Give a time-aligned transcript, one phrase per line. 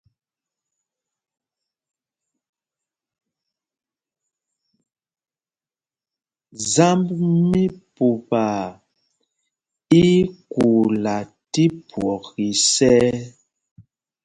[6.71, 7.07] Zámb
[7.51, 7.63] mí
[7.95, 8.67] Pupaa
[10.03, 10.17] í í
[10.51, 11.17] kuula
[11.51, 13.11] tí phwɔk isɛ̄y.